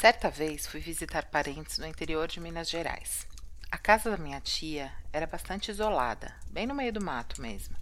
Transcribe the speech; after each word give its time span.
Certa 0.00 0.30
vez 0.30 0.66
fui 0.66 0.80
visitar 0.80 1.26
parentes 1.26 1.76
no 1.76 1.86
interior 1.86 2.26
de 2.26 2.40
Minas 2.40 2.70
Gerais. 2.70 3.26
A 3.70 3.76
casa 3.76 4.10
da 4.10 4.16
minha 4.16 4.40
tia 4.40 4.90
era 5.12 5.26
bastante 5.26 5.70
isolada, 5.70 6.34
bem 6.46 6.66
no 6.66 6.74
meio 6.74 6.90
do 6.90 7.04
mato 7.04 7.38
mesmo. 7.38 7.76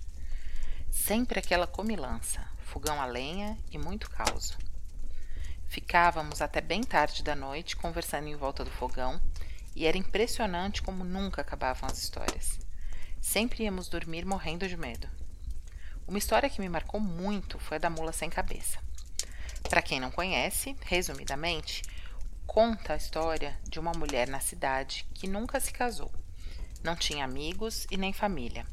Sempre 0.90 1.38
aquela 1.38 1.64
comilança, 1.64 2.44
fogão 2.64 3.00
a 3.00 3.06
lenha 3.06 3.56
e 3.70 3.78
muito 3.78 4.10
caos. 4.10 4.58
Ficávamos 5.68 6.42
até 6.42 6.60
bem 6.60 6.82
tarde 6.82 7.22
da 7.22 7.36
noite 7.36 7.76
conversando 7.76 8.26
em 8.26 8.34
volta 8.34 8.64
do 8.64 8.70
fogão 8.72 9.22
e 9.76 9.86
era 9.86 9.96
impressionante 9.96 10.82
como 10.82 11.04
nunca 11.04 11.42
acabavam 11.42 11.88
as 11.88 11.98
histórias. 11.98 12.58
Sempre 13.20 13.62
íamos 13.62 13.88
dormir 13.88 14.26
morrendo 14.26 14.66
de 14.66 14.76
medo. 14.76 15.08
Uma 16.04 16.18
história 16.18 16.50
que 16.50 16.60
me 16.60 16.68
marcou 16.68 16.98
muito 16.98 17.60
foi 17.60 17.76
a 17.76 17.80
da 17.80 17.88
mula 17.88 18.10
sem 18.10 18.28
cabeça. 18.28 18.80
Para 19.70 19.82
quem 19.82 20.00
não 20.00 20.10
conhece, 20.10 20.76
resumidamente, 20.80 21.82
conta 22.48 22.94
a 22.94 22.96
história 22.96 23.54
de 23.68 23.78
uma 23.78 23.92
mulher 23.92 24.26
na 24.26 24.40
cidade 24.40 25.06
que 25.12 25.28
nunca 25.28 25.60
se 25.60 25.70
casou. 25.70 26.10
Não 26.82 26.96
tinha 26.96 27.22
amigos 27.22 27.86
e 27.90 27.96
nem 27.98 28.10
família. 28.10 28.66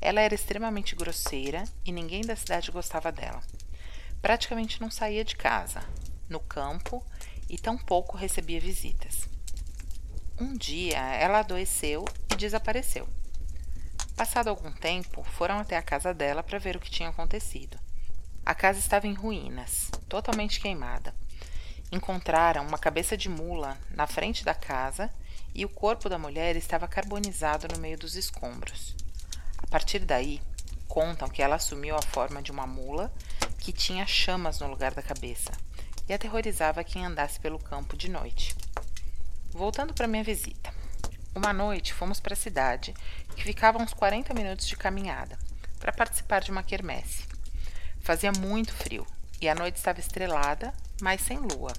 Ela 0.00 0.20
era 0.20 0.34
extremamente 0.34 0.94
grosseira 0.94 1.64
e 1.84 1.90
ninguém 1.90 2.22
da 2.22 2.36
cidade 2.36 2.70
gostava 2.70 3.10
dela. 3.10 3.42
Praticamente 4.22 4.80
não 4.80 4.88
saía 4.88 5.24
de 5.24 5.34
casa, 5.34 5.82
no 6.28 6.38
campo 6.38 7.04
e 7.50 7.58
tampouco 7.58 8.16
recebia 8.16 8.60
visitas. 8.60 9.28
Um 10.40 10.54
dia 10.56 10.98
ela 10.98 11.40
adoeceu 11.40 12.04
e 12.32 12.36
desapareceu. 12.36 13.08
Passado 14.16 14.48
algum 14.48 14.72
tempo, 14.72 15.24
foram 15.24 15.58
até 15.58 15.76
a 15.76 15.82
casa 15.82 16.14
dela 16.14 16.42
para 16.42 16.58
ver 16.58 16.76
o 16.76 16.80
que 16.80 16.90
tinha 16.90 17.08
acontecido. 17.08 17.76
A 18.46 18.54
casa 18.54 18.78
estava 18.78 19.08
em 19.08 19.14
ruínas, 19.14 19.90
totalmente 20.08 20.60
queimada 20.60 21.12
encontraram 21.92 22.66
uma 22.66 22.78
cabeça 22.78 23.16
de 23.16 23.28
mula 23.28 23.78
na 23.90 24.06
frente 24.06 24.44
da 24.44 24.54
casa 24.54 25.10
e 25.54 25.64
o 25.64 25.68
corpo 25.68 26.08
da 26.08 26.18
mulher 26.18 26.56
estava 26.56 26.88
carbonizado 26.88 27.68
no 27.70 27.78
meio 27.78 27.98
dos 27.98 28.16
escombros. 28.16 28.96
A 29.58 29.66
partir 29.66 29.98
daí, 30.00 30.40
contam 30.88 31.28
que 31.28 31.42
ela 31.42 31.56
assumiu 31.56 31.94
a 31.94 32.02
forma 32.02 32.42
de 32.42 32.50
uma 32.50 32.66
mula 32.66 33.12
que 33.58 33.72
tinha 33.72 34.06
chamas 34.06 34.58
no 34.58 34.68
lugar 34.68 34.94
da 34.94 35.02
cabeça 35.02 35.52
e 36.08 36.12
aterrorizava 36.12 36.82
quem 36.82 37.04
andasse 37.04 37.38
pelo 37.38 37.58
campo 37.58 37.96
de 37.96 38.10
noite. 38.10 38.56
Voltando 39.50 39.94
para 39.94 40.08
minha 40.08 40.24
visita. 40.24 40.72
Uma 41.34 41.52
noite 41.52 41.94
fomos 41.94 42.20
para 42.20 42.34
a 42.34 42.36
cidade, 42.36 42.94
que 43.36 43.44
ficava 43.44 43.80
uns 43.80 43.94
40 43.94 44.34
minutos 44.34 44.66
de 44.66 44.76
caminhada, 44.76 45.38
para 45.78 45.92
participar 45.92 46.40
de 46.40 46.50
uma 46.50 46.62
quermesse. 46.62 47.26
Fazia 48.00 48.32
muito 48.32 48.72
frio 48.74 49.06
e 49.40 49.48
a 49.48 49.54
noite 49.54 49.76
estava 49.76 50.00
estrelada, 50.00 50.74
mas 51.02 51.20
sem 51.20 51.36
lua. 51.36 51.72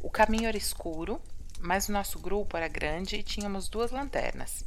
O 0.00 0.08
caminho 0.08 0.48
era 0.48 0.56
escuro, 0.56 1.20
mas 1.60 1.86
o 1.86 1.92
nosso 1.92 2.18
grupo 2.18 2.56
era 2.56 2.66
grande 2.66 3.16
e 3.16 3.22
tínhamos 3.22 3.68
duas 3.68 3.90
lanternas. 3.90 4.64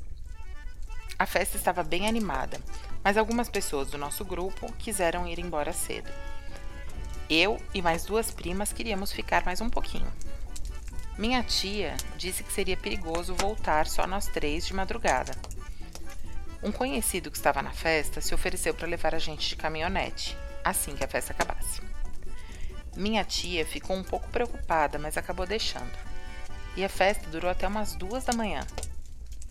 A 1.18 1.26
festa 1.26 1.58
estava 1.58 1.84
bem 1.84 2.08
animada, 2.08 2.62
mas 3.04 3.18
algumas 3.18 3.50
pessoas 3.50 3.90
do 3.90 3.98
nosso 3.98 4.24
grupo 4.24 4.72
quiseram 4.74 5.28
ir 5.28 5.40
embora 5.40 5.74
cedo. 5.74 6.12
Eu 7.28 7.60
e 7.74 7.82
mais 7.82 8.06
duas 8.06 8.30
primas 8.30 8.72
queríamos 8.72 9.12
ficar 9.12 9.44
mais 9.44 9.62
um 9.62 9.70
pouquinho. 9.70 10.14
Minha 11.18 11.42
tia 11.42 11.98
disse 12.18 12.44
que 12.44 12.54
seria 12.54 12.78
perigoso 12.78 13.34
voltar 13.34 13.88
só 13.88 14.06
nós 14.06 14.28
três 14.28 14.68
de 14.68 14.76
madrugada. 14.76 15.32
Um 16.62 16.72
conhecido 16.72 17.32
que 17.32 17.38
estava 17.38 17.64
na 17.64 17.72
festa 17.72 18.22
se 18.22 18.36
ofereceu 18.36 18.76
para 18.76 18.88
levar 18.88 19.16
a 19.16 19.20
gente 19.20 19.50
de 19.50 19.56
caminhonete, 19.56 20.38
assim 20.64 20.96
que 20.96 21.04
a 21.04 21.08
festa 21.08 21.34
acabasse. 21.34 21.89
Minha 23.00 23.24
tia 23.24 23.66
ficou 23.66 23.96
um 23.96 24.04
pouco 24.04 24.28
preocupada, 24.28 25.00
mas 25.00 25.16
acabou 25.16 25.46
deixando. 25.46 25.98
E 26.76 26.84
a 26.84 26.90
festa 26.90 27.30
durou 27.30 27.50
até 27.50 27.66
umas 27.66 27.96
duas 27.96 28.26
da 28.26 28.34
manhã. 28.34 28.68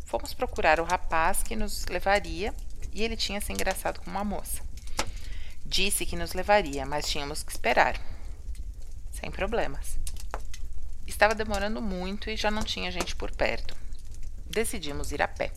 Fomos 0.04 0.34
procurar 0.34 0.78
o 0.78 0.84
rapaz 0.84 1.42
que 1.42 1.56
nos 1.56 1.86
levaria 1.86 2.54
e 2.92 3.02
ele 3.02 3.16
tinha 3.16 3.40
se 3.40 3.50
engraçado 3.50 4.00
com 4.00 4.10
uma 4.10 4.22
moça. 4.22 4.62
Disse 5.64 6.04
que 6.04 6.14
nos 6.14 6.34
levaria, 6.34 6.84
mas 6.84 7.08
tínhamos 7.08 7.42
que 7.42 7.50
esperar. 7.50 7.98
Sem 9.10 9.30
problemas. 9.30 9.98
Estava 11.06 11.34
demorando 11.34 11.80
muito 11.80 12.28
e 12.28 12.36
já 12.36 12.50
não 12.50 12.62
tinha 12.62 12.92
gente 12.92 13.16
por 13.16 13.34
perto. 13.34 13.74
Decidimos 14.44 15.10
ir 15.10 15.22
a 15.22 15.28
pé, 15.28 15.52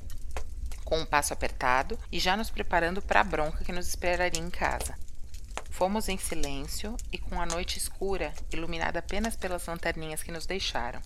com 0.86 0.98
um 0.98 1.06
passo 1.06 1.34
apertado 1.34 2.00
e 2.10 2.22
já 2.22 2.38
nos 2.38 2.50
preparando 2.50 3.02
para 3.02 3.20
a 3.20 3.26
bronca 3.26 3.66
que 3.66 3.74
nos 3.74 3.90
esperaria 3.90 4.40
em 4.40 4.50
casa. 4.50 4.96
Fomos 5.72 6.10
em 6.10 6.18
silêncio 6.18 6.96
e 7.12 7.18
com 7.18 7.42
a 7.42 7.46
noite 7.46 7.78
escura, 7.78 8.34
iluminada 8.52 9.00
apenas 9.00 9.36
pelas 9.36 9.66
lanterninhas 9.66 10.22
que 10.22 10.32
nos 10.32 10.46
deixaram. 10.46 11.02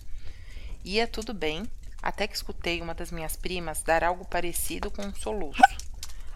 Ia 0.84 1.06
tudo 1.06 1.32
bem, 1.32 1.70
até 2.02 2.26
que 2.26 2.36
escutei 2.36 2.82
uma 2.82 2.92
das 2.92 3.10
minhas 3.10 3.36
primas 3.36 3.82
dar 3.82 4.04
algo 4.04 4.24
parecido 4.26 4.90
com 4.90 5.02
um 5.02 5.14
soluço, 5.14 5.62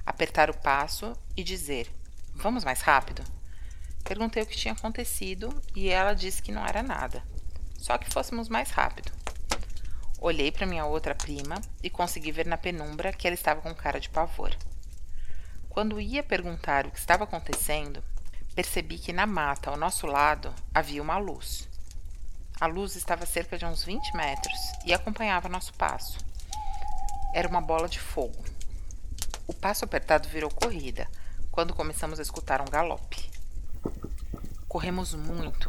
apertar 0.07 0.49
o 0.49 0.57
passo 0.57 1.13
e 1.37 1.43
dizer: 1.43 1.93
Vamos 2.35 2.65
mais 2.65 2.81
rápido? 2.81 3.23
Perguntei 4.05 4.43
o 4.43 4.47
que 4.47 4.57
tinha 4.57 4.73
acontecido 4.73 5.51
e 5.75 5.91
ela 5.91 6.15
disse 6.15 6.41
que 6.41 6.53
não 6.53 6.65
era 6.65 6.83
nada, 6.83 7.23
só 7.77 7.99
que 7.99 8.11
fôssemos 8.11 8.49
mais 8.49 8.71
rápido. 8.71 9.13
Olhei 10.19 10.51
para 10.51 10.67
minha 10.67 10.87
outra 10.87 11.15
prima 11.15 11.61
e 11.83 11.91
consegui 11.91 12.33
ver 12.33 12.47
na 12.47 12.57
penumbra 12.57 13.13
que 13.13 13.27
ela 13.27 13.35
estava 13.35 13.61
com 13.61 13.75
cara 13.75 14.01
de 14.01 14.09
pavor. 14.09 14.57
Quando 15.69 16.01
ia 16.01 16.23
perguntar 16.23 16.87
o 16.87 16.91
que 16.91 16.99
estava 16.99 17.25
acontecendo, 17.25 18.03
percebi 18.55 18.99
que 18.99 19.13
na 19.13 19.27
mata 19.27 19.71
ao 19.71 19.77
nosso 19.77 20.07
lado 20.07 20.53
havia 20.75 21.03
uma 21.03 21.19
luz. 21.19 21.69
A 22.61 22.67
luz 22.67 22.97
estava 22.97 23.25
a 23.25 23.27
cerca 23.27 23.57
de 23.57 23.65
uns 23.65 23.85
20 23.85 24.15
metros 24.15 24.59
e 24.85 24.93
acompanhava 24.93 25.49
nosso 25.49 25.73
passo. 25.75 26.19
Era 27.35 27.49
uma 27.49 27.61
bola 27.61 27.89
de 27.89 27.99
fogo. 27.99 28.45
O 29.47 29.55
passo 29.55 29.85
apertado 29.85 30.29
virou 30.29 30.51
corrida 30.51 31.09
quando 31.51 31.75
começamos 31.75 32.19
a 32.19 32.23
escutar 32.23 32.61
um 32.61 32.71
galope. 32.71 33.31
Corremos 34.69 35.15
muito. 35.15 35.69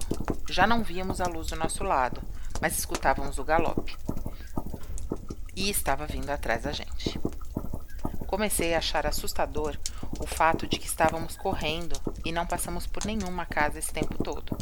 Já 0.50 0.68
não 0.68 0.84
víamos 0.84 1.22
a 1.22 1.28
luz 1.28 1.48
do 1.48 1.56
nosso 1.56 1.84
lado, 1.84 2.22
mas 2.60 2.78
escutávamos 2.78 3.40
o 3.40 3.44
galope. 3.44 3.98
E 5.56 5.70
estava 5.70 6.06
vindo 6.06 6.30
atrás 6.30 6.64
da 6.64 6.72
gente. 6.72 7.20
Comecei 8.28 8.74
a 8.74 8.78
achar 8.78 9.08
assustador 9.08 9.78
o 10.20 10.28
fato 10.28 10.68
de 10.68 10.78
que 10.78 10.88
estávamos 10.88 11.36
correndo 11.36 12.00
e 12.26 12.32
não 12.32 12.46
passamos 12.46 12.86
por 12.86 13.06
nenhuma 13.06 13.46
casa 13.46 13.80
esse 13.80 13.92
tempo 13.92 14.24
todo. 14.24 14.58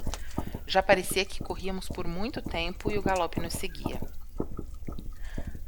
Já 0.67 0.83
parecia 0.83 1.25
que 1.25 1.43
corríamos 1.43 1.87
por 1.87 2.07
muito 2.07 2.41
tempo 2.41 2.91
e 2.91 2.97
o 2.97 3.01
galope 3.01 3.39
nos 3.39 3.53
seguia. 3.53 3.99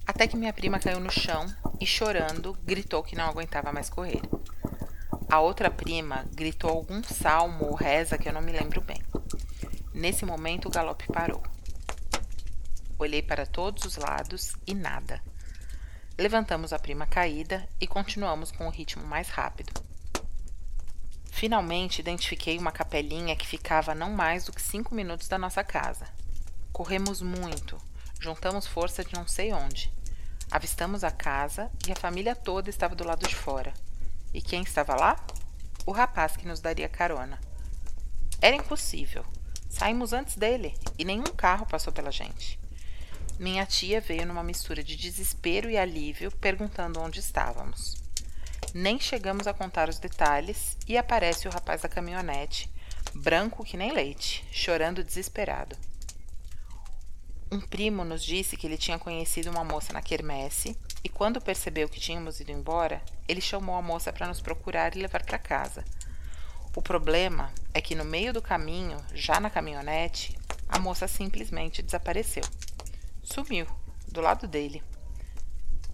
Até 0.06 0.28
que 0.28 0.38
minha 0.38 0.54
prima 0.54 0.80
caiu 0.80 1.00
no 1.00 1.10
chão 1.10 1.46
e, 1.80 1.86
chorando, 1.86 2.58
gritou 2.64 3.02
que 3.02 3.16
não 3.16 3.26
aguentava 3.26 3.72
mais 3.72 3.90
correr. 3.90 4.22
A 5.30 5.40
outra 5.40 5.72
prima 5.72 6.26
gritou 6.34 6.70
algum 6.70 7.02
salmo 7.04 7.66
ou 7.66 7.76
reza 7.76 8.18
que 8.18 8.28
eu 8.28 8.34
não 8.34 8.42
me 8.42 8.52
lembro 8.52 8.82
bem. 8.82 9.02
Nesse 9.94 10.26
momento, 10.26 10.68
o 10.68 10.72
galope 10.72 11.08
parou. 11.08 11.42
Olhei 13.00 13.22
para 13.22 13.46
todos 13.46 13.86
os 13.86 13.96
lados 13.96 14.54
e 14.68 14.76
nada. 14.76 15.22
Levantamos 16.18 16.74
a 16.74 16.80
prima 16.80 17.08
caída 17.08 17.68
e 17.80 17.88
continuamos 17.88 18.52
com 18.52 18.68
o 18.68 18.70
ritmo 18.70 19.04
mais 19.06 19.30
rápido. 19.30 19.72
Finalmente 21.32 22.00
identifiquei 22.00 22.58
uma 22.58 22.72
capelinha 22.72 23.36
que 23.36 23.48
ficava 23.48 23.96
não 23.96 24.12
mais 24.12 24.46
do 24.46 24.52
que 24.52 24.62
cinco 24.62 24.94
minutos 24.94 25.28
da 25.28 25.40
nossa 25.40 25.64
casa. 25.64 26.06
Corremos 26.72 27.22
muito, 27.22 27.78
juntamos 28.20 28.68
força 28.68 29.04
de 29.04 29.16
não 29.16 29.28
sei 29.28 29.52
onde. 29.52 29.92
Avistamos 30.52 31.04
a 31.04 31.10
casa 31.10 31.72
e 31.88 31.92
a 31.92 31.96
família 31.96 32.36
toda 32.36 32.70
estava 32.70 32.94
do 32.94 33.08
lado 33.08 33.28
de 33.28 33.36
fora. 33.36 33.74
E 34.34 34.42
quem 34.42 34.62
estava 34.62 34.96
lá? 34.96 35.16
O 35.86 35.92
rapaz 35.92 36.38
que 36.38 36.48
nos 36.48 36.60
daria 36.60 36.88
carona. 36.88 37.40
Era 38.40 38.56
impossível. 38.56 39.26
Saímos 39.70 40.14
antes 40.14 40.36
dele 40.36 40.78
e 41.00 41.06
nenhum 41.06 41.24
carro 41.24 41.66
passou 41.66 41.92
pela 41.92 42.12
gente. 42.12 42.61
Minha 43.40 43.66
tia 43.66 44.00
veio 44.00 44.26
numa 44.26 44.44
mistura 44.44 44.84
de 44.84 44.96
desespero 44.96 45.70
e 45.70 45.78
alívio, 45.78 46.32
perguntando 46.32 47.00
onde 47.00 47.20
estávamos. 47.20 47.96
Nem 48.74 49.00
chegamos 49.00 49.48
a 49.48 49.54
contar 49.54 49.90
os 49.90 50.00
detalhes 50.00 50.78
e 50.88 50.98
aparece 50.98 51.48
o 51.48 51.52
rapaz 51.52 51.82
da 51.82 51.90
caminhonete, 51.90 52.70
branco 53.14 53.64
que 53.64 53.76
nem 53.76 53.92
leite, 53.92 54.46
chorando 54.52 55.04
desesperado. 55.04 55.76
Um 57.52 57.60
primo 57.60 58.06
nos 58.06 58.24
disse 58.24 58.56
que 58.56 58.66
ele 58.66 58.78
tinha 58.78 58.98
conhecido 58.98 59.50
uma 59.50 59.64
moça 59.64 59.92
na 59.92 60.02
quermesse 60.02 60.78
e, 61.04 61.10
quando 61.10 61.42
percebeu 61.42 61.90
que 61.90 62.00
tínhamos 62.00 62.40
ido 62.40 62.52
embora, 62.52 63.02
ele 63.28 63.42
chamou 63.42 63.76
a 63.76 63.82
moça 63.82 64.14
para 64.14 64.28
nos 64.28 64.40
procurar 64.40 64.96
e 64.96 65.02
levar 65.02 65.26
para 65.26 65.38
casa. 65.38 65.84
O 66.74 66.82
problema 66.82 67.52
é 67.74 67.82
que 67.82 67.94
no 67.96 68.06
meio 68.06 68.32
do 68.32 68.42
caminho, 68.42 68.96
já 69.14 69.38
na 69.42 69.50
caminhonete, 69.50 70.38
a 70.70 70.80
moça 70.80 71.10
simplesmente 71.10 71.82
desapareceu. 71.82 72.44
Sumiu, 73.32 73.66
do 74.12 74.20
lado 74.20 74.46
dele. 74.46 74.84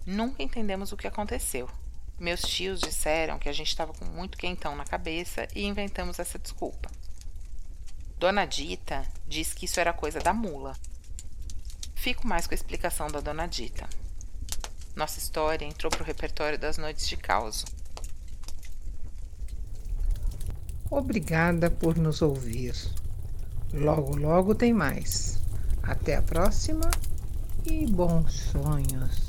Nunca 0.04 0.42
entendemos 0.42 0.90
o 0.90 0.96
que 0.96 1.06
aconteceu. 1.06 1.70
Meus 2.18 2.40
tios 2.40 2.80
disseram 2.80 3.38
que 3.38 3.48
a 3.48 3.52
gente 3.52 3.68
estava 3.68 3.92
com 3.92 4.04
muito 4.06 4.36
quentão 4.36 4.74
na 4.74 4.84
cabeça 4.84 5.46
e 5.54 5.64
inventamos 5.64 6.18
essa 6.18 6.36
desculpa. 6.36 6.90
Dona 8.18 8.44
Dita 8.44 9.06
diz 9.28 9.54
que 9.54 9.66
isso 9.66 9.78
era 9.78 9.92
coisa 9.92 10.18
da 10.18 10.34
mula. 10.34 10.76
Fico 11.94 12.26
mais 12.26 12.48
com 12.48 12.54
a 12.54 12.56
explicação 12.56 13.06
da 13.06 13.20
Dona 13.20 13.46
Dita. 13.46 13.88
Nossa 14.96 15.20
história 15.20 15.64
entrou 15.64 15.90
para 15.92 16.02
o 16.02 16.06
repertório 16.06 16.58
das 16.58 16.76
noites 16.76 17.06
de 17.06 17.16
caos. 17.16 17.64
Obrigada 20.90 21.70
por 21.70 21.96
nos 21.96 22.20
ouvir. 22.20 22.74
Logo, 23.72 24.16
logo 24.16 24.56
tem 24.56 24.72
mais. 24.72 25.38
Até 25.84 26.16
a 26.16 26.22
próxima 26.22 26.90
e 27.66 27.86
bons 27.86 28.32
sonhos. 28.32 29.27